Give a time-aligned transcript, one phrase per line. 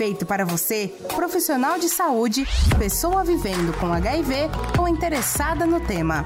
[0.00, 2.46] feito para você, profissional de saúde,
[2.78, 4.34] pessoa vivendo com HIV
[4.78, 6.24] ou interessada no tema.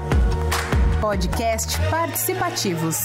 [1.01, 2.95] Podcast Participativos.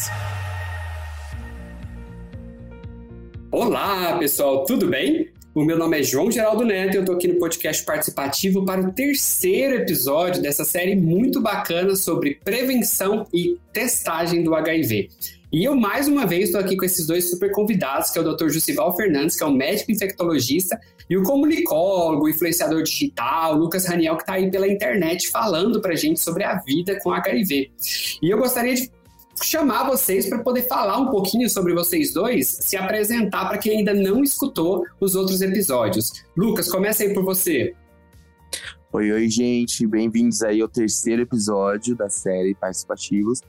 [3.50, 5.32] Olá, pessoal, tudo bem?
[5.52, 8.80] O meu nome é João Geraldo Neto e eu tô aqui no podcast participativo para
[8.80, 15.39] o terceiro episódio dessa série muito bacana sobre prevenção e testagem do HIV.
[15.53, 18.34] E eu, mais uma vez, estou aqui com esses dois super convidados, que é o
[18.37, 18.50] Dr.
[18.50, 24.23] Jussival Fernandes, que é um médico infectologista, e o comunicólogo, influenciador digital, Lucas Raniel, que
[24.23, 27.68] está aí pela internet falando para gente sobre a vida com HIV.
[28.23, 28.92] E eu gostaria de
[29.42, 33.92] chamar vocês para poder falar um pouquinho sobre vocês dois, se apresentar para quem ainda
[33.92, 36.12] não escutou os outros episódios.
[36.37, 37.74] Lucas, começa aí por você.
[38.92, 43.40] Oi, oi, gente, bem-vindos aí ao terceiro episódio da série Participativos.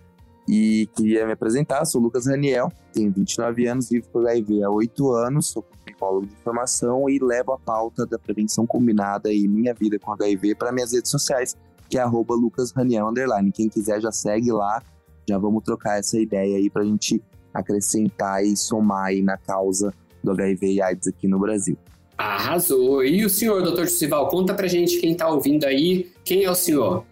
[0.51, 5.11] E queria me apresentar, sou Lucas Raniel, tenho 29 anos, vivo com HIV há 8
[5.13, 9.97] anos, sou psicólogo de formação e levo a pauta da prevenção combinada e minha vida
[9.97, 11.55] com HIV para minhas redes sociais,
[11.89, 13.49] que é arroba Lucas Raniel underline.
[13.49, 14.83] Quem quiser já segue lá,
[15.25, 19.93] já vamos trocar essa ideia aí para a gente acrescentar e somar aí na causa
[20.21, 21.77] do HIV e AIDS aqui no Brasil.
[22.17, 23.05] Arrasou!
[23.05, 26.55] E o senhor, doutor Jussival, conta pra gente quem está ouvindo aí, quem é o
[26.55, 27.05] senhor?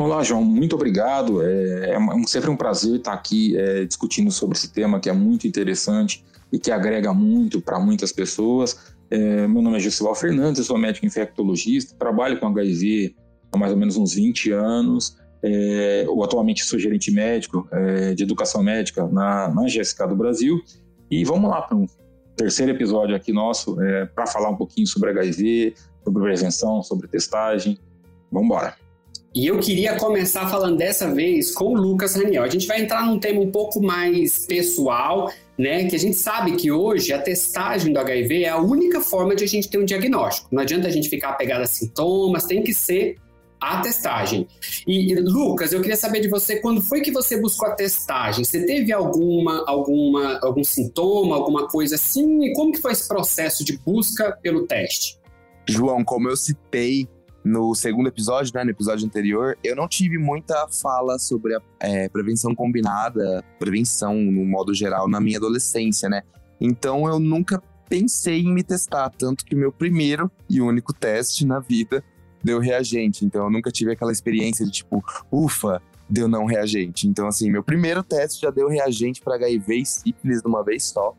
[0.00, 1.42] Olá, João, muito obrigado.
[1.42, 5.46] É, é sempre um prazer estar aqui é, discutindo sobre esse tema que é muito
[5.46, 8.94] interessante e que agrega muito para muitas pessoas.
[9.10, 13.14] É, meu nome é Jussival Fernandes, eu sou médico infectologista, trabalho com HIV
[13.52, 15.18] há mais ou menos uns 20 anos.
[15.42, 20.62] É, atualmente sou gerente médico é, de educação médica na, na GSK do Brasil.
[21.10, 21.84] E vamos lá para um
[22.38, 27.78] terceiro episódio aqui nosso é, para falar um pouquinho sobre HIV, sobre prevenção, sobre testagem.
[28.32, 28.89] Vamos embora.
[29.32, 32.42] E eu queria começar falando dessa vez com o Lucas Raniel.
[32.42, 35.88] A gente vai entrar num tema um pouco mais pessoal, né?
[35.88, 39.44] Que a gente sabe que hoje a testagem do HIV é a única forma de
[39.44, 40.48] a gente ter um diagnóstico.
[40.50, 43.18] Não adianta a gente ficar pegado a sintomas, tem que ser
[43.60, 44.48] a testagem.
[44.84, 48.44] E Lucas, eu queria saber de você, quando foi que você buscou a testagem?
[48.44, 52.46] Você teve alguma, alguma, algum sintoma, alguma coisa assim?
[52.46, 55.20] E como que foi esse processo de busca pelo teste?
[55.68, 57.06] João, como eu citei
[57.44, 62.08] no segundo episódio, né, no episódio anterior, eu não tive muita fala sobre a é,
[62.08, 66.22] prevenção combinada, prevenção no modo geral, na minha adolescência, né?
[66.60, 71.46] Então eu nunca pensei em me testar, tanto que o meu primeiro e único teste
[71.46, 72.04] na vida
[72.42, 73.24] deu reagente.
[73.24, 75.02] Então eu nunca tive aquela experiência de tipo,
[75.32, 77.08] ufa, deu não reagente.
[77.08, 80.84] Então, assim, meu primeiro teste já deu reagente para HIV e sífilis de uma vez
[80.84, 81.16] só.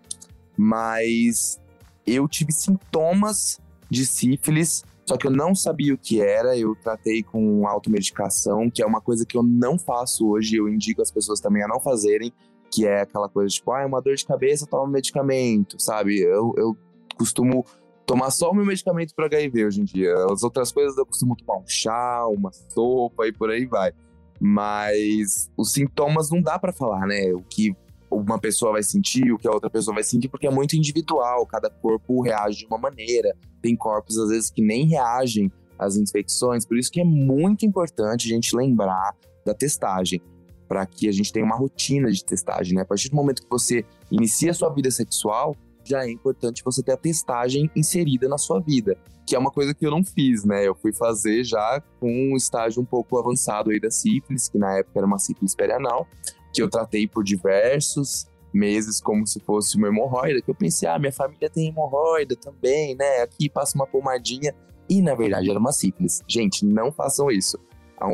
[0.57, 1.59] Mas
[2.05, 3.59] eu tive sintomas
[3.89, 8.81] de sífilis só que eu não sabia o que era, eu tratei com automedicação, que
[8.81, 11.81] é uma coisa que eu não faço hoje, eu indico as pessoas também a não
[11.81, 12.31] fazerem,
[12.71, 16.17] que é aquela coisa tipo, ah, é uma dor de cabeça, toma medicamento, sabe?
[16.21, 16.77] Eu, eu
[17.17, 17.65] costumo
[18.05, 20.15] tomar só o meu medicamento para HIV hoje em dia.
[20.31, 23.91] As outras coisas eu costumo tomar um chá, uma sopa e por aí vai.
[24.39, 27.33] Mas os sintomas não dá para falar, né?
[27.33, 27.75] O que
[28.11, 31.45] uma pessoa vai sentir, o que a outra pessoa vai sentir, porque é muito individual,
[31.45, 33.35] cada corpo reage de uma maneira.
[33.61, 38.27] Tem corpos, às vezes, que nem reagem às infecções, por isso que é muito importante
[38.27, 40.21] a gente lembrar da testagem,
[40.67, 42.83] para que a gente tenha uma rotina de testagem, né?
[42.83, 46.81] A partir do momento que você inicia a sua vida sexual, já é importante você
[46.81, 48.95] ter a testagem inserida na sua vida,
[49.25, 50.65] que é uma coisa que eu não fiz, né?
[50.65, 54.77] Eu fui fazer já com um estágio um pouco avançado aí da sífilis, que na
[54.77, 56.07] época era uma sífilis perianal,
[56.53, 60.99] que eu tratei por diversos meses como se fosse uma hemorroida, que eu pensei, ah,
[60.99, 63.21] minha família tem hemorroida também, né?
[63.21, 64.53] Aqui passa uma pomadinha.
[64.89, 66.21] E na verdade era uma sífilis.
[66.27, 67.57] Gente, não façam isso.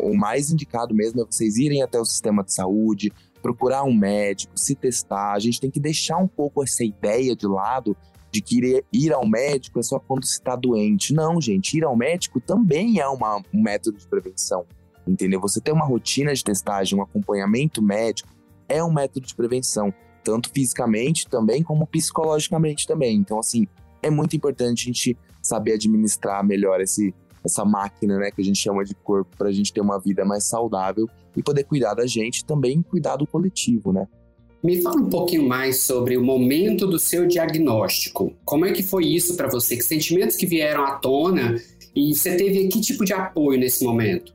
[0.03, 3.11] O mais indicado mesmo é vocês irem até o sistema de saúde,
[3.41, 5.33] procurar um médico, se testar.
[5.33, 7.95] A gente tem que deixar um pouco essa ideia de lado
[8.29, 11.13] de que ir ao médico é só quando se está doente.
[11.13, 14.65] Não, gente, ir ao médico também é uma, um método de prevenção
[15.07, 15.39] entendeu?
[15.41, 18.29] Você ter uma rotina de testagem, um acompanhamento médico,
[18.67, 23.17] é um método de prevenção, tanto fisicamente também como psicologicamente também.
[23.17, 23.67] Então, assim,
[24.01, 27.13] é muito importante a gente saber administrar melhor esse,
[27.43, 30.25] essa máquina, né, que a gente chama de corpo, para a gente ter uma vida
[30.25, 34.07] mais saudável e poder cuidar da gente também cuidar do coletivo, né?
[34.63, 38.33] Me fala um pouquinho mais sobre o momento do seu diagnóstico.
[38.43, 39.77] Como é que foi isso para você?
[39.77, 41.55] Que sentimentos que vieram à tona
[41.95, 44.33] e você teve que tipo de apoio nesse momento?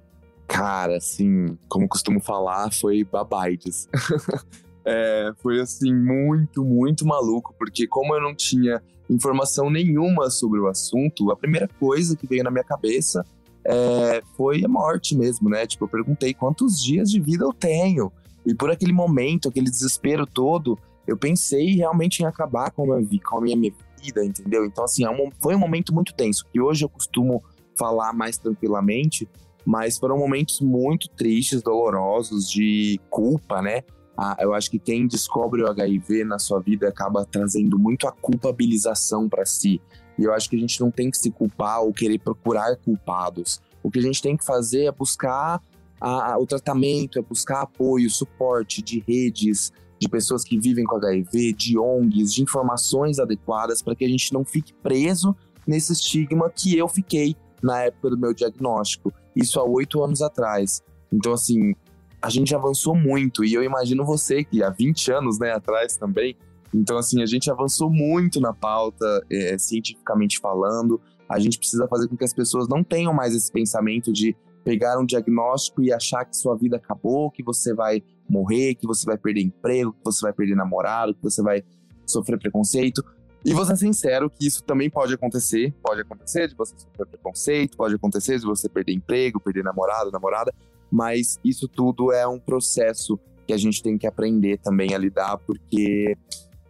[0.52, 3.88] Cara, assim, como costumo falar, foi babaides.
[4.84, 10.66] é, foi assim, muito, muito maluco, porque como eu não tinha informação nenhuma sobre o
[10.68, 13.24] assunto, a primeira coisa que veio na minha cabeça
[13.64, 15.66] é, foi a morte mesmo, né?
[15.66, 18.12] Tipo, eu perguntei quantos dias de vida eu tenho.
[18.44, 23.22] E por aquele momento, aquele desespero todo, eu pensei realmente em acabar com a minha,
[23.22, 23.72] com a minha
[24.02, 24.66] vida, entendeu?
[24.66, 27.42] Então, assim, é foi um momento muito tenso, que hoje eu costumo
[27.74, 29.26] falar mais tranquilamente,
[29.64, 33.82] mas foram momentos muito tristes, dolorosos, de culpa, né?
[34.16, 38.12] Ah, eu acho que quem descobre o HIV na sua vida acaba trazendo muito a
[38.12, 39.80] culpabilização para si.
[40.18, 43.60] E eu acho que a gente não tem que se culpar ou querer procurar culpados.
[43.82, 45.62] O que a gente tem que fazer é buscar
[46.00, 50.96] a, a, o tratamento, é buscar apoio, suporte de redes, de pessoas que vivem com
[50.96, 55.34] HIV, de ONGs, de informações adequadas para que a gente não fique preso
[55.66, 59.12] nesse estigma que eu fiquei na época do meu diagnóstico.
[59.34, 60.82] Isso há oito anos atrás.
[61.12, 61.74] Então, assim,
[62.20, 63.44] a gente avançou muito.
[63.44, 66.36] E eu imagino você que há 20 anos né, atrás também.
[66.74, 71.00] Então, assim, a gente avançou muito na pauta, é, cientificamente falando.
[71.28, 74.98] A gente precisa fazer com que as pessoas não tenham mais esse pensamento de pegar
[74.98, 79.18] um diagnóstico e achar que sua vida acabou, que você vai morrer, que você vai
[79.18, 81.62] perder emprego, que você vai perder namorado, que você vai
[82.06, 83.04] sofrer preconceito.
[83.44, 85.74] E vou ser sincero que isso também pode acontecer.
[85.82, 90.52] Pode acontecer de você sofrer preconceito, pode acontecer de você perder emprego, perder namorado, namorada.
[90.90, 95.38] Mas isso tudo é um processo que a gente tem que aprender também a lidar,
[95.38, 96.16] porque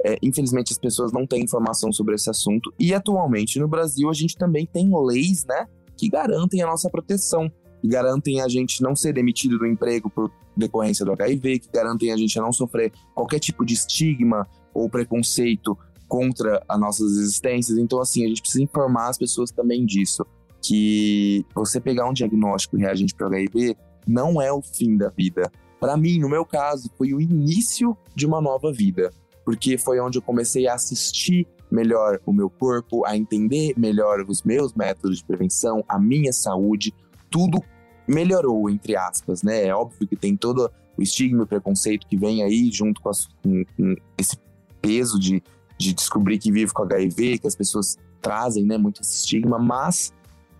[0.05, 2.73] é, infelizmente as pessoas não têm informação sobre esse assunto.
[2.79, 5.67] E atualmente no Brasil a gente também tem leis, né,
[5.97, 10.31] que garantem a nossa proteção, que garantem a gente não ser demitido do emprego por
[10.57, 15.77] decorrência do HIV, que garantem a gente não sofrer qualquer tipo de estigma ou preconceito
[16.13, 17.79] contra as nossas existências.
[17.79, 20.27] Então, assim, a gente precisa informar as pessoas também disso.
[20.61, 23.75] Que você pegar um diagnóstico reagente para HIV
[24.07, 25.51] não é o fim da vida.
[25.81, 29.11] Para mim, no meu caso, foi o início de uma nova vida.
[29.43, 34.43] Porque foi onde eu comecei a assistir melhor o meu corpo, a entender melhor os
[34.43, 36.93] meus métodos de prevenção, a minha saúde,
[37.31, 37.59] tudo
[38.07, 39.65] melhorou, entre aspas, né?
[39.65, 43.27] É óbvio que tem todo o estigma e preconceito que vem aí junto com, as,
[43.43, 44.37] com, com esse
[44.83, 45.43] peso de
[45.79, 50.13] de descobrir que vive com HIV, que as pessoas trazem né, muito esse estigma, mas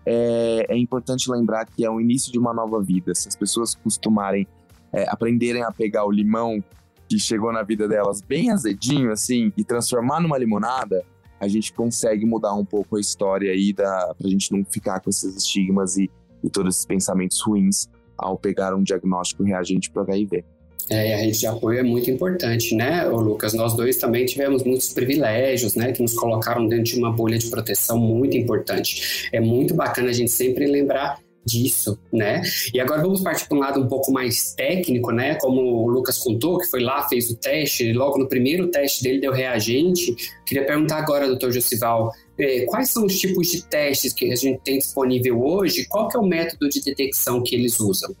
[0.05, 3.15] é, é, importante lembrar que é o início de uma nova vida.
[3.15, 4.47] Se as pessoas costumarem
[4.91, 6.63] é, aprenderem a pegar o limão
[7.07, 11.03] que chegou na vida delas bem azedinho, assim, e transformar numa limonada,
[11.39, 15.09] a gente consegue mudar um pouco a história aí da, pra gente não ficar com
[15.09, 16.09] esses estigmas e,
[16.43, 20.45] e todos esses pensamentos ruins ao pegar um diagnóstico reagente para HIV.
[20.89, 23.53] É, a rede de apoio é muito importante, né, Ô, Lucas?
[23.53, 27.47] Nós dois também tivemos muitos privilégios, né, que nos colocaram dentro de uma bolha de
[27.47, 29.29] proteção muito importante.
[29.31, 32.41] É muito bacana a gente sempre lembrar disso, né?
[32.73, 35.35] E agora vamos partir para um lado um pouco mais técnico, né?
[35.35, 39.03] Como o Lucas contou, que foi lá, fez o teste, e logo no primeiro teste
[39.03, 40.15] dele deu reagente.
[40.45, 44.61] Queria perguntar agora, doutor Josival, é, quais são os tipos de testes que a gente
[44.63, 45.85] tem disponível hoje?
[45.87, 48.15] Qual que é o método de detecção que eles usam?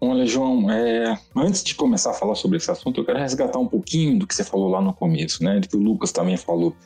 [0.00, 3.66] Olha, João, é, antes de começar a falar sobre esse assunto, eu quero resgatar um
[3.66, 5.58] pouquinho do que você falou lá no começo, né?
[5.58, 6.76] De que o Lucas também falou.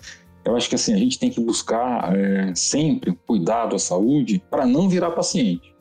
[0.45, 4.65] Eu acho que assim, a gente tem que buscar é, sempre cuidado à saúde para
[4.65, 5.75] não virar paciente.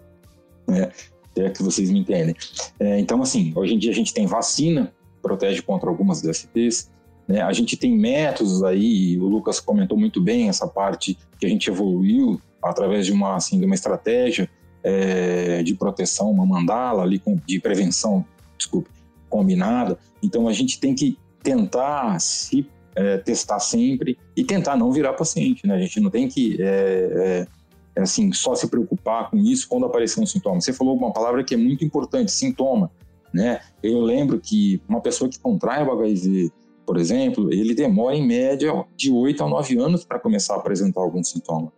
[0.68, 0.92] Né?
[1.38, 2.36] É que vocês me entendem.
[2.80, 6.92] É, então, assim, hoje em dia a gente tem vacina, protege contra algumas DSTs.
[7.28, 7.42] Né?
[7.42, 11.70] A gente tem métodos aí, o Lucas comentou muito bem essa parte que a gente
[11.70, 14.50] evoluiu através de uma, assim, de uma estratégia
[14.90, 18.26] é, de proteção, uma mandala ali de prevenção,
[18.58, 18.90] desculpe,
[19.30, 20.00] combinada.
[20.22, 25.66] Então a gente tem que tentar se é, testar sempre e tentar não virar paciente,
[25.68, 25.76] né?
[25.76, 27.48] A gente não tem que é,
[27.96, 30.60] assim só se preocupar com isso quando aparecer um sintoma.
[30.60, 32.92] Você falou uma palavra que é muito importante, sintoma,
[33.32, 33.60] né?
[33.84, 36.52] Eu lembro que uma pessoa que contrai o HIV,
[36.86, 41.02] por exemplo, ele demora em média de 8 a 9 anos para começar a apresentar
[41.02, 41.72] algum sintoma.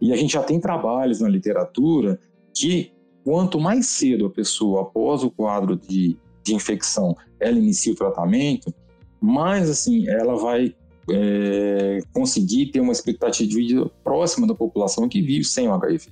[0.00, 2.18] E a gente já tem trabalhos na literatura
[2.54, 2.92] que
[3.24, 8.72] quanto mais cedo a pessoa, após o quadro de, de infecção, ela inicia o tratamento,
[9.20, 10.74] mais assim ela vai
[11.10, 16.10] é, conseguir ter uma expectativa de vida próxima da população que vive sem o HIV.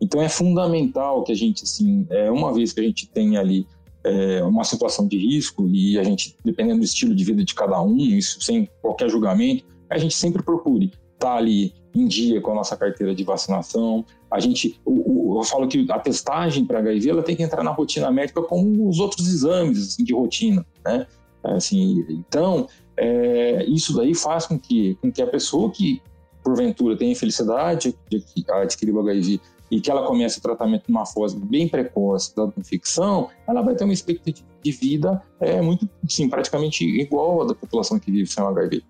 [0.00, 3.66] Então é fundamental que a gente, assim, é, uma vez que a gente tem ali
[4.04, 7.80] é, uma situação de risco e a gente, dependendo do estilo de vida de cada
[7.82, 12.52] um, isso sem qualquer julgamento, a gente sempre procure estar tá ali em dia com
[12.52, 14.04] a nossa carteira de vacinação.
[14.30, 18.10] A gente, eu falo que a testagem para HIV ela tem que entrar na rotina
[18.10, 21.06] médica como os outros exames assim, de rotina, né?
[21.44, 22.66] Assim, então,
[22.96, 26.02] é, isso daí faz com que, com que a pessoa que
[26.42, 29.40] porventura tem infelicidade de adquirir o HIV
[29.70, 33.84] e que ela comece o tratamento numa fase bem precoce da infecção, ela vai ter
[33.84, 38.42] uma expectativa de vida é, muito, sim, praticamente igual à da população que vive sem
[38.42, 38.82] HIV.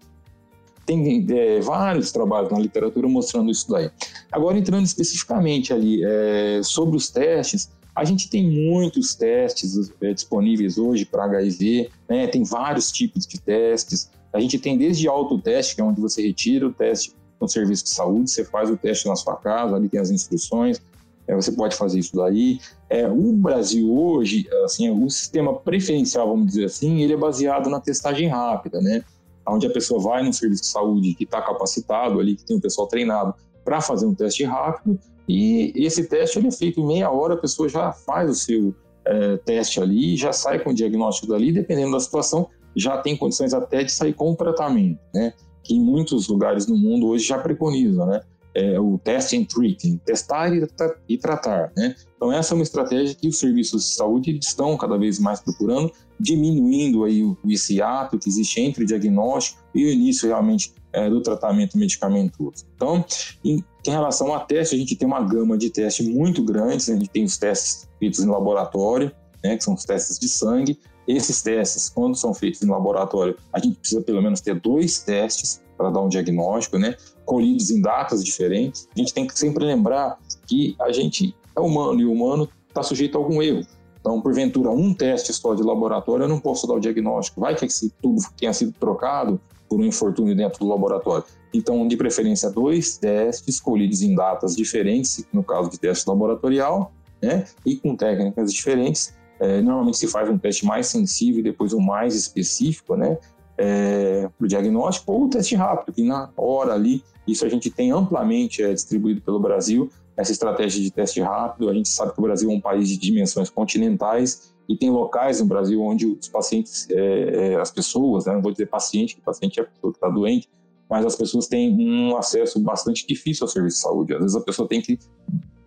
[0.88, 3.90] Tem é, vários trabalhos na literatura mostrando isso daí.
[4.33, 10.78] Agora, entrando especificamente ali é, sobre os testes, a gente tem muitos testes é, disponíveis
[10.78, 12.26] hoje para HIV, né?
[12.26, 14.11] tem vários tipos de testes.
[14.33, 17.90] A gente tem desde autoteste, que é onde você retira o teste no serviço de
[17.90, 20.80] saúde, você faz o teste na sua casa, ali tem as instruções,
[21.26, 22.61] é, você pode fazer isso daí.
[22.88, 27.78] É, o Brasil hoje, assim, o sistema preferencial, vamos dizer assim, ele é baseado na
[27.78, 29.04] testagem rápida, né?
[29.50, 32.61] Onde a pessoa vai no serviço de saúde que está capacitado ali, que tem o
[32.61, 37.11] pessoal treinado para fazer um teste rápido, e esse teste ele é feito em meia
[37.11, 38.75] hora, a pessoa já faz o seu
[39.05, 43.52] é, teste ali, já sai com o diagnóstico dali, dependendo da situação, já tem condições
[43.52, 45.35] até de sair com o tratamento, né?
[45.62, 48.21] Que em muitos lugares no mundo hoje já preconiza, né?
[48.59, 50.67] É, o test and treat, testar e,
[51.09, 51.95] e, tratar, né?
[52.17, 55.93] Então essa é uma estratégia que os serviços de saúde estão cada vez mais procurando,
[56.19, 61.09] diminuindo aí o, esse ato que existe entre o diagnóstico e o início realmente é,
[61.09, 62.67] do tratamento medicamentoso.
[62.75, 63.05] Então,
[63.45, 66.95] em, em, relação a teste, a gente tem uma gama de testes muito grandes, a
[66.95, 69.12] gente tem os testes feitos em laboratório,
[69.45, 73.59] né, que são os testes de sangue, esses testes, quando são feitos em laboratório, a
[73.59, 76.97] gente precisa pelo menos ter dois testes para dar um diagnóstico, né?
[77.29, 78.89] Colhidos em datas diferentes.
[78.97, 82.83] A gente tem que sempre lembrar que a gente é humano e o humano está
[82.83, 83.67] sujeito a algum erro.
[84.01, 87.41] Então, porventura, um teste só de laboratório, eu não posso dar o diagnóstico.
[87.41, 91.25] Vai que esse tubo tenha sido trocado por um infortúnio dentro do laboratório.
[91.53, 97.45] Então, de preferência, dois testes colhidos em datas diferentes, no caso de teste laboratorial, né?
[97.67, 101.81] E com técnicas diferentes, é, normalmente se faz um teste mais sensível e depois um
[101.81, 103.19] mais específico, né?
[103.61, 107.71] É, para o diagnóstico, ou o teste rápido, que na hora ali, isso a gente
[107.71, 111.69] tem amplamente é, distribuído pelo Brasil, essa estratégia de teste rápido.
[111.69, 115.41] A gente sabe que o Brasil é um país de dimensões continentais e tem locais
[115.41, 119.21] no Brasil onde os pacientes, é, é as pessoas, né, não vou dizer paciente, que
[119.21, 120.49] paciente é a pessoa que está doente,
[120.88, 124.15] mas as pessoas têm um acesso bastante difícil ao serviço de saúde.
[124.15, 124.99] Às vezes a pessoa tem que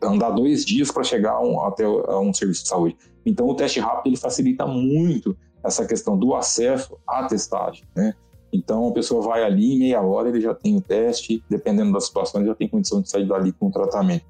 [0.02, 2.98] andar dois dias para chegar um, até um serviço de saúde.
[3.26, 8.14] Então, o teste rápido ele facilita muito essa questão do acesso à testagem, né?
[8.54, 12.02] Então, a pessoa vai ali, em meia hora ele já tem o teste, dependendo da
[12.02, 14.26] situação, ele já tem condição de sair dali com o tratamento.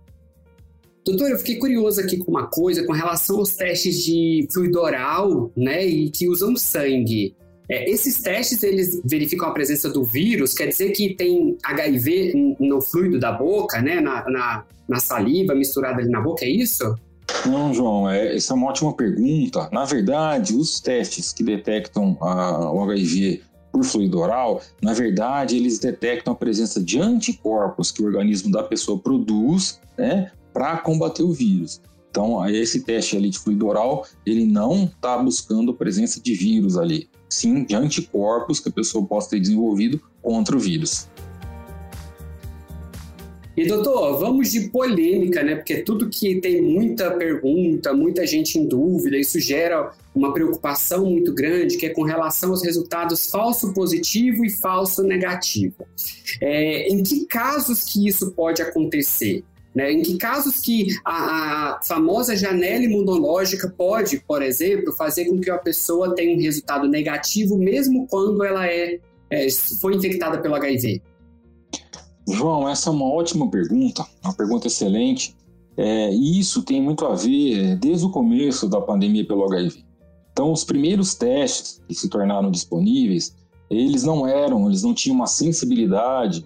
[1.03, 5.51] Doutor, eu fiquei curioso aqui com uma coisa com relação aos testes de fluido oral,
[5.57, 7.35] né, e que usam sangue.
[7.67, 12.81] É, esses testes, eles verificam a presença do vírus, quer dizer que tem HIV no
[12.81, 16.95] fluido da boca, né, na, na, na saliva misturada ali na boca, é isso?
[17.45, 19.67] Não, João, é, essa é uma ótima pergunta.
[19.71, 25.79] Na verdade, os testes que detectam a, o HIV por fluido oral, na verdade, eles
[25.79, 31.31] detectam a presença de anticorpos que o organismo da pessoa produz, né, para combater o
[31.31, 31.81] vírus.
[32.09, 36.77] Então, esse teste ali de fluido oral, ele não está buscando a presença de vírus
[36.77, 41.07] ali, sim de anticorpos que a pessoa possa ter desenvolvido contra o vírus.
[43.55, 45.55] E doutor, vamos de polêmica, né?
[45.55, 51.33] Porque tudo que tem muita pergunta, muita gente em dúvida, isso gera uma preocupação muito
[51.33, 55.85] grande, que é com relação aos resultados falso positivo e falso negativo.
[56.39, 59.43] É, em que casos que isso pode acontecer?
[59.75, 59.91] Né?
[59.91, 65.49] Em que casos que a, a, famosa janela imunológica pode, por exemplo, fazer com que
[65.49, 69.47] a pessoa tenha um resultado negativo mesmo quando ela é, é
[69.79, 71.01] foi infectada pelo HIV?
[72.27, 75.35] João, essa é uma ótima pergunta, uma pergunta excelente.
[75.77, 79.83] É, e isso tem muito a ver é, desde o começo da pandemia pelo HIV.
[80.31, 83.35] Então, os primeiros testes que se tornaram disponíveis,
[83.69, 86.45] eles não eram, eles não tinham uma sensibilidade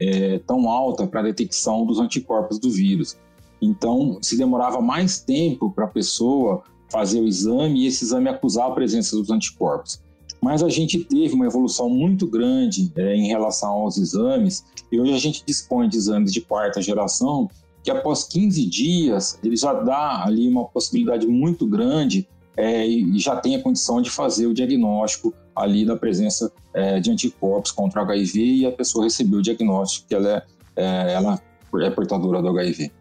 [0.00, 3.16] é, tão alta para a detecção dos anticorpos do vírus.
[3.60, 8.68] Então, se demorava mais tempo para a pessoa fazer o exame e esse exame acusar
[8.68, 10.00] a presença dos anticorpos.
[10.46, 15.12] Mas a gente teve uma evolução muito grande é, em relação aos exames, e hoje
[15.12, 17.50] a gente dispõe de exames de quarta geração,
[17.82, 23.34] que após 15 dias ele já dá ali uma possibilidade muito grande é, e já
[23.34, 28.04] tem a condição de fazer o diagnóstico ali da presença é, de anticorpos contra o
[28.04, 30.42] HIV e a pessoa recebeu o diagnóstico que ela é,
[30.76, 31.42] é, ela
[31.82, 32.92] é portadora do HIV.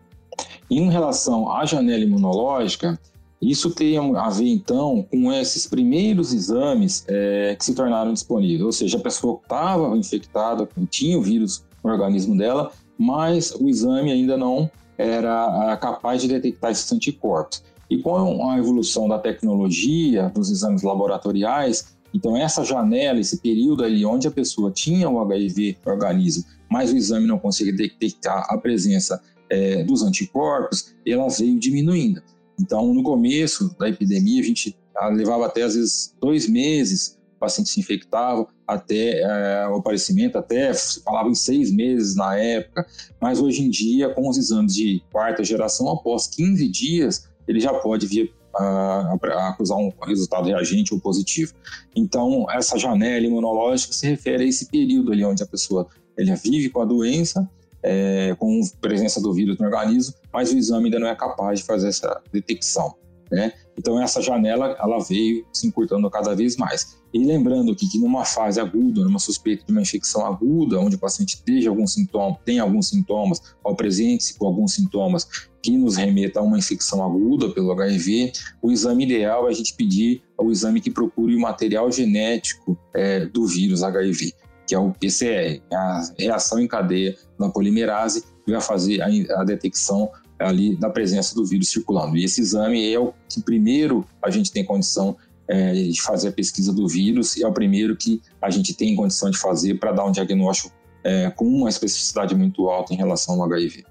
[0.72, 3.00] Em relação à janela imunológica,
[3.42, 8.72] isso tem a ver, então, com esses primeiros exames é, que se tornaram disponíveis, ou
[8.72, 14.38] seja, a pessoa estava infectada, tinha o vírus no organismo dela, mas o exame ainda
[14.38, 17.64] não era capaz de detectar esses anticorpos.
[17.90, 24.06] E com a evolução da tecnologia, dos exames laboratoriais, então essa janela, esse período ali
[24.06, 28.58] onde a pessoa tinha o HIV no organismo, mas o exame não conseguia detectar a
[28.58, 32.24] presença é, dos anticorpos, ela veio diminuindo.
[32.60, 34.78] Então, no começo da epidemia, a gente
[35.12, 40.74] levava até às vezes dois meses, o paciente se infectava até é, o aparecimento, até
[40.74, 42.86] se falava em seis meses na época,
[43.22, 47.74] mas hoje em dia, com os exames de quarta geração, após 15 dias, ele já
[47.74, 51.54] pode vir a, a acusar um resultado reagente ou positivo.
[51.96, 56.70] Então, essa janela imunológica se refere a esse período ali onde a pessoa ele vive
[56.70, 57.48] com a doença,
[57.86, 61.66] é, com presença do vírus no organismo, mas o exame ainda não é capaz de
[61.66, 62.96] fazer essa detecção.
[63.32, 63.54] Né?
[63.78, 66.98] Então essa janela ela veio se encurtando cada vez mais.
[67.14, 71.00] E lembrando que, que numa fase aguda, numa suspeita de uma infecção aguda, onde o
[71.00, 75.28] paciente esteja algum sintoma, tem alguns sintomas, ou presente com alguns sintomas
[75.62, 79.74] que nos remeta a uma infecção aguda pelo HIV, o exame ideal é a gente
[79.74, 84.34] pedir o exame que procure o material genético é, do vírus HIV,
[84.66, 89.08] que é o PCR, é a reação em cadeia da polimerase, que vai fazer a,
[89.42, 92.18] a detecção ali da presença do vírus circulando.
[92.18, 95.16] E esse exame é o que primeiro a gente tem condição
[95.48, 98.96] é, de fazer a pesquisa do vírus e é o primeiro que a gente tem
[98.96, 103.36] condição de fazer para dar um diagnóstico é, com uma especificidade muito alta em relação
[103.36, 103.86] ao HIV.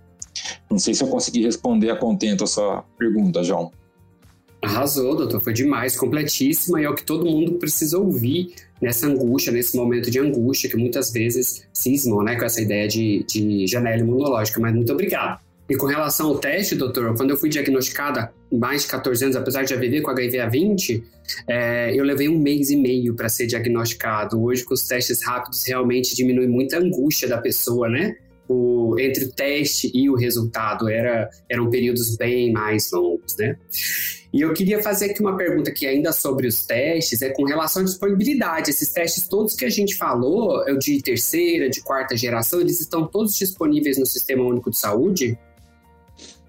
[0.71, 3.71] Não sei se eu consegui responder a contento a sua pergunta, João.
[4.61, 8.55] Arrasou, doutor, foi demais, completíssima e é o que todo mundo precisa ouvir
[8.85, 13.25] nessa angústia, nesse momento de angústia que muitas vezes cismam né, com essa ideia de,
[13.27, 14.61] de janela imunológica.
[14.61, 15.41] Mas muito obrigado.
[15.69, 19.63] E com relação ao teste, doutor, quando eu fui diagnosticada mais de 14 anos, apesar
[19.63, 21.03] de já viver com HIV há 20,
[21.49, 24.43] é, eu levei um mês e meio para ser diagnosticado.
[24.43, 28.15] Hoje, com os testes rápidos, realmente diminui muita angústia da pessoa, né?
[28.49, 33.57] O, entre o teste e o resultado era, eram períodos bem mais longos, né?
[34.35, 37.83] E eu queria fazer aqui uma pergunta que ainda sobre os testes, é com relação
[37.83, 38.71] à disponibilidade.
[38.71, 43.37] Esses testes todos que a gente falou, de terceira, de quarta geração, eles estão todos
[43.39, 45.39] disponíveis no Sistema Único de Saúde?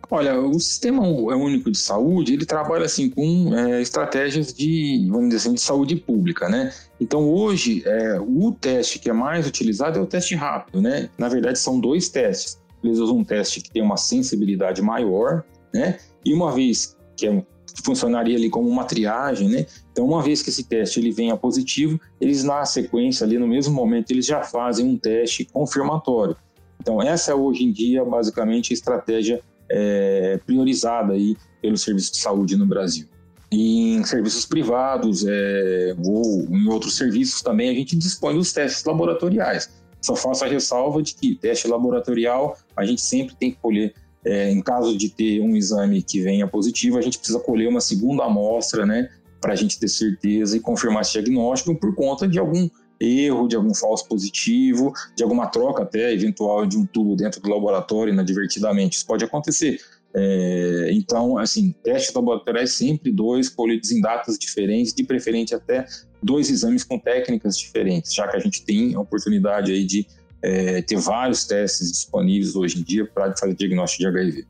[0.10, 5.38] Olha, o sistema único de saúde ele trabalha assim com é, estratégias de, vamos dizer
[5.38, 6.72] assim, de saúde pública, né?
[7.00, 11.10] Então hoje é, o teste que é mais utilizado é o teste rápido, né?
[11.18, 12.62] Na verdade são dois testes.
[12.84, 15.44] Eles usam um teste que tem uma sensibilidade maior,
[15.74, 15.98] né?
[16.24, 17.44] E uma vez que é,
[17.84, 19.66] funcionaria ali como uma triagem, né?
[19.92, 23.74] Então uma vez que esse teste ele venha positivo, eles na sequência ali no mesmo
[23.74, 26.36] momento eles já fazem um teste confirmatório.
[26.80, 32.18] Então essa é hoje em dia basicamente a estratégia é, priorizada aí pelo serviço de
[32.20, 33.08] saúde no Brasil.
[33.52, 39.70] Em serviços privados é, ou em outros serviços também a gente dispõe dos testes laboratoriais.
[40.02, 44.52] Só faço a ressalva de que teste laboratorial a gente sempre tem que colher, é,
[44.52, 48.24] em caso de ter um exame que venha positivo, a gente precisa colher uma segunda
[48.24, 49.10] amostra, né,
[49.40, 53.56] para a gente ter certeza e confirmar esse diagnóstico por conta de algum erro, de
[53.56, 58.98] algum falso positivo, de alguma troca até eventual de um tubo dentro do laboratório inadvertidamente.
[58.98, 59.80] Isso pode acontecer.
[60.18, 65.86] É, então, assim, testes laboratoriais sempre dois, colhidos em datas diferentes, de preferência até
[66.24, 70.08] dois exames com técnicas diferentes, já que a gente tem a oportunidade aí de
[70.42, 74.46] é, ter vários testes disponíveis hoje em dia para fazer diagnóstico de HIV.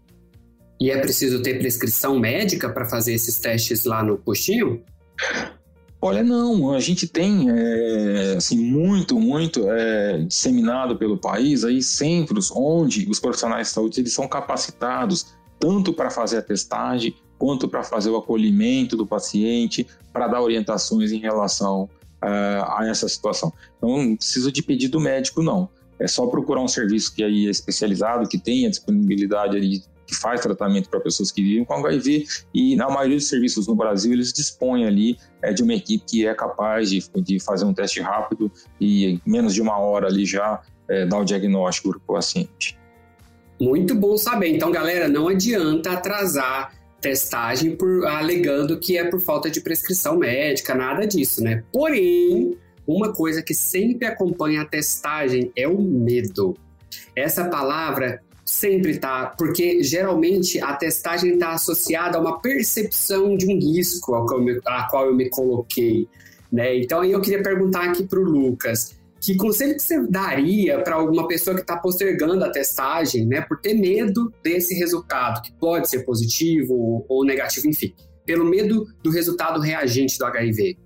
[0.79, 4.83] E é preciso ter prescrição médica para fazer esses testes lá no postinho?
[6.05, 12.51] Olha, não, a gente tem é, assim, muito, muito é, disseminado pelo país aí centros
[12.51, 17.81] onde os profissionais de saúde eles são capacitados tanto para fazer a testagem quanto para
[17.81, 21.89] fazer o acolhimento do paciente, para dar orientações em relação
[22.21, 23.51] é, a essa situação.
[23.77, 25.67] Então, não precisa de pedido médico, não.
[25.97, 30.41] É só procurar um serviço que aí é especializado, que tenha disponibilidade ali que faz
[30.41, 34.31] tratamento para pessoas que vivem com HIV e na maioria dos serviços no Brasil eles
[34.31, 38.51] dispõem ali é, de uma equipe que é capaz de, de fazer um teste rápido
[38.79, 42.77] e em menos de uma hora ali já é, dar o diagnóstico para o paciente.
[43.59, 44.49] Muito bom saber.
[44.49, 50.73] Então, galera, não adianta atrasar testagem por alegando que é por falta de prescrição médica,
[50.73, 51.63] nada disso, né?
[51.71, 56.55] Porém, uma coisa que sempre acompanha a testagem é o medo.
[57.15, 63.57] Essa palavra Sempre está, porque geralmente a testagem está associada a uma percepção de um
[63.57, 66.07] risco ao qual eu me, a qual eu me coloquei.
[66.51, 66.77] Né?
[66.77, 70.95] Então aí eu queria perguntar aqui para o Lucas, que conselho que você daria para
[70.95, 75.89] alguma pessoa que está postergando a testagem, né, por ter medo desse resultado, que pode
[75.89, 77.91] ser positivo ou negativo, enfim,
[78.23, 80.77] pelo medo do resultado reagente do HIV?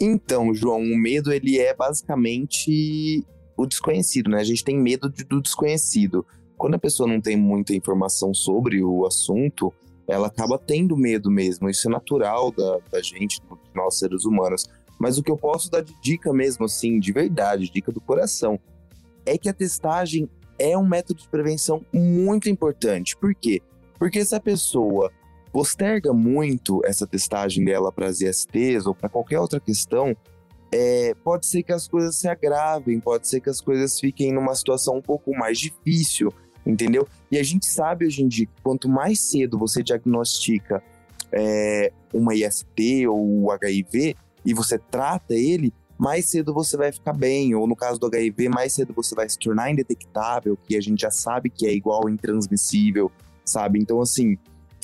[0.00, 3.22] Então, João, o medo ele é basicamente
[3.58, 4.40] o desconhecido, né?
[4.40, 6.24] A gente tem medo de, do desconhecido.
[6.56, 9.74] Quando a pessoa não tem muita informação sobre o assunto,
[10.06, 11.68] ela acaba tendo medo mesmo.
[11.68, 14.64] Isso é natural da, da gente, de nós seres humanos.
[14.98, 18.58] Mas o que eu posso dar de dica mesmo, assim, de verdade, dica do coração,
[19.26, 23.16] é que a testagem é um método de prevenção muito importante.
[23.16, 23.60] Por quê?
[23.98, 25.12] Porque se a pessoa
[25.52, 30.16] posterga muito essa testagem dela para as ISTs ou para qualquer outra questão,
[30.72, 34.54] é, pode ser que as coisas se agravem, pode ser que as coisas fiquem numa
[34.54, 36.32] situação um pouco mais difícil.
[36.66, 37.08] entendeu?
[37.30, 40.82] E a gente sabe hoje em dia que quanto mais cedo você diagnostica
[41.32, 47.54] é, uma IST ou HIV e você trata ele, mais cedo você vai ficar bem.
[47.54, 51.00] Ou no caso do HIV, mais cedo você vai se tornar indetectável, que a gente
[51.00, 53.10] já sabe que é igual intransmissível,
[53.44, 53.78] sabe?
[53.80, 54.38] Então, assim,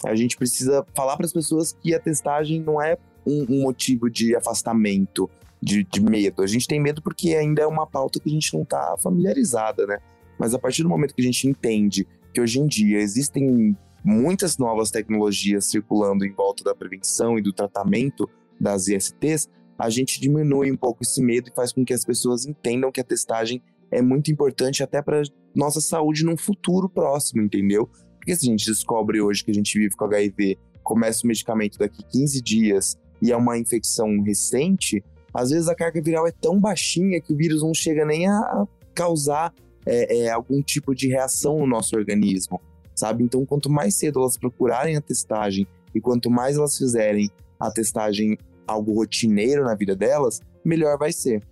[0.05, 4.11] a gente precisa falar para as pessoas que a testagem não é um, um motivo
[4.11, 5.31] de afastamento,
[5.65, 6.43] de, de, medo.
[6.43, 9.87] A gente tem medo porque ainda é uma pauta que a gente não está familiarizada,
[9.87, 9.99] né?
[10.39, 14.59] Mas a partir do momento que a gente entende que hoje em dia existem muitas
[14.59, 18.29] novas tecnologias circulando em volta da prevenção e do tratamento
[18.61, 19.49] das ISTs,
[19.79, 23.01] a gente diminui um pouco esse medo e faz com que as pessoas entendam que
[23.01, 25.23] a testagem é muito importante até para
[25.55, 27.89] nossa saúde num futuro próximo, entendeu?
[28.17, 31.79] Porque se a gente descobre hoje que a gente vive com HIV, começa o medicamento
[31.79, 35.03] daqui 15 dias e é uma infecção recente,
[35.35, 38.67] às vezes a carga viral é tão baixinha que o vírus não chega nem a
[38.95, 39.53] causar
[39.85, 42.61] é, é, algum tipo de reação no nosso organismo
[42.95, 43.25] sabe?
[43.25, 48.39] Então, quanto mais cedo elas procurarem a testagem e quanto mais elas fizerem a testagem
[48.67, 51.43] algo rotineiro na vida delas, melhor vai ser.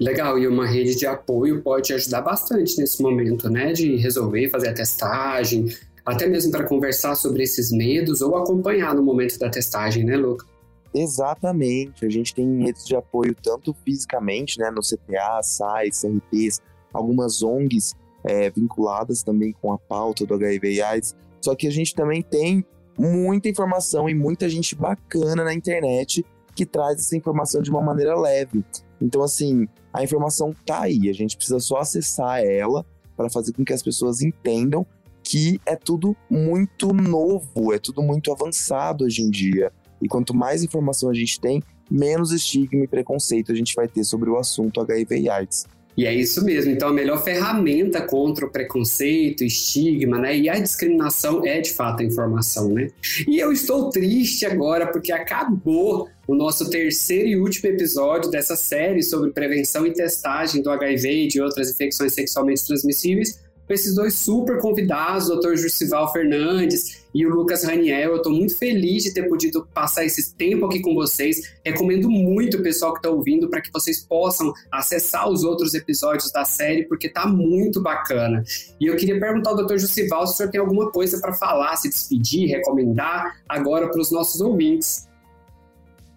[0.00, 3.72] Legal, e uma rede de apoio pode ajudar bastante nesse momento, né?
[3.72, 5.66] De resolver fazer a testagem,
[6.06, 10.46] até mesmo para conversar sobre esses medos ou acompanhar no momento da testagem, né, Luca?
[10.94, 12.04] Exatamente.
[12.04, 16.60] A gente tem redes de apoio tanto fisicamente, né, no CTA, SAIS, CRPs,
[16.92, 21.16] algumas ONGs é, vinculadas também com a pauta do HIV e AIDS.
[21.40, 22.64] Só que a gente também tem
[22.98, 26.24] muita informação e muita gente bacana na internet
[26.54, 28.64] que traz essa informação de uma maneira leve.
[29.00, 32.84] Então, assim, a informação tá aí, a gente precisa só acessar ela
[33.16, 34.84] para fazer com que as pessoas entendam
[35.22, 39.70] que é tudo muito novo, é tudo muito avançado hoje em dia.
[40.00, 44.04] E quanto mais informação a gente tem, menos estigma e preconceito a gente vai ter
[44.04, 45.66] sobre o assunto HIV e AIDS.
[45.98, 46.70] E é isso mesmo.
[46.70, 50.38] Então, a melhor ferramenta contra o preconceito, estigma, né?
[50.38, 52.90] E a discriminação é de fato a informação, né?
[53.26, 59.02] E eu estou triste agora porque acabou o nosso terceiro e último episódio dessa série
[59.02, 64.14] sobre prevenção e testagem do HIV e de outras infecções sexualmente transmissíveis com esses dois
[64.14, 65.54] super convidados, o Dr.
[65.56, 68.12] Jussival Fernandes e o Lucas Raniel.
[68.12, 71.52] Eu estou muito feliz de ter podido passar esse tempo aqui com vocês.
[71.64, 76.30] Recomendo muito o pessoal que está ouvindo para que vocês possam acessar os outros episódios
[76.30, 78.44] da série, porque está muito bacana.
[78.80, 79.78] E eu queria perguntar ao Dr.
[79.78, 84.12] Jussival se o senhor tem alguma coisa para falar, se despedir, recomendar agora para os
[84.12, 85.08] nossos ouvintes.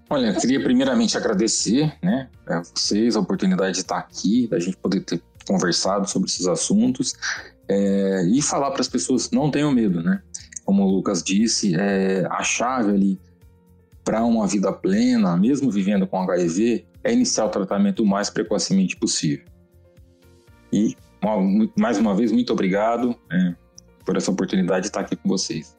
[0.08, 4.78] Olha, eu queria primeiramente agradecer né, a vocês a oportunidade de estar aqui, da gente
[4.78, 7.16] poder ter conversado sobre esses assuntos
[7.68, 10.22] é, e falar para as pessoas não tenham medo, né?
[10.66, 13.20] Como o Lucas disse, é, a chave ali
[14.04, 18.96] para uma vida plena, mesmo vivendo com HIV, é iniciar o tratamento o mais precocemente
[18.96, 19.46] possível.
[20.72, 20.96] E
[21.78, 23.56] mais uma vez, muito obrigado é,
[24.06, 25.76] por essa oportunidade de estar aqui com vocês.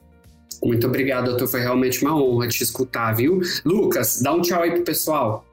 [0.63, 1.47] Muito obrigado, doutor.
[1.47, 3.41] Foi realmente uma honra te escutar, viu?
[3.65, 5.45] Lucas, dá um tchau aí pro pessoal.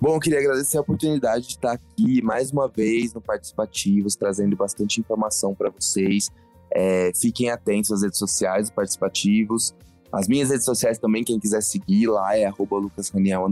[0.00, 5.00] Bom, queria agradecer a oportunidade de estar aqui mais uma vez no Participativos, trazendo bastante
[5.00, 6.30] informação para vocês.
[6.78, 9.74] É, fiquem atentos às redes sociais Participativos.
[10.12, 13.48] As minhas redes sociais também, quem quiser seguir lá é lucasraniel,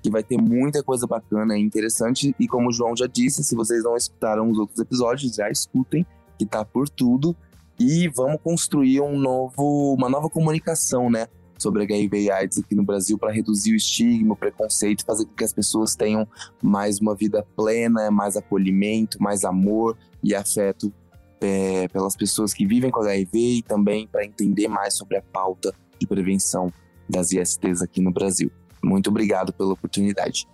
[0.00, 2.32] que vai ter muita coisa bacana e interessante.
[2.38, 6.06] E como o João já disse, se vocês não escutaram os outros episódios, já escutem,
[6.38, 7.36] que tá por tudo.
[7.76, 11.26] E vamos construir um novo, uma nova comunicação, né?
[11.58, 15.34] sobre HIV e AIDS aqui no Brasil para reduzir o estigma, o preconceito, fazer com
[15.34, 16.24] que as pessoas tenham
[16.62, 20.92] mais uma vida plena, mais acolhimento, mais amor e afeto
[21.40, 25.72] é, pelas pessoas que vivem com HIV e também para entender mais sobre a pauta
[25.98, 26.72] de prevenção
[27.08, 28.50] das ISTs aqui no Brasil.
[28.82, 30.46] Muito obrigado pela oportunidade.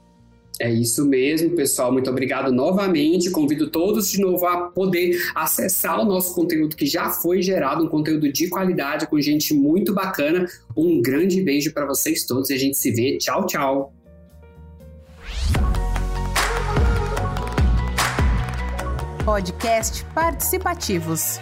[0.61, 1.93] É isso mesmo, pessoal.
[1.93, 3.31] Muito obrigado novamente.
[3.31, 7.89] Convido todos de novo a poder acessar o nosso conteúdo que já foi gerado, um
[7.89, 10.47] conteúdo de qualidade com gente muito bacana.
[10.77, 13.19] Um grande beijo para vocês todos e a gente se vê.
[13.19, 14.04] Tchau, tchau.
[19.25, 21.41] Podcast Participativos.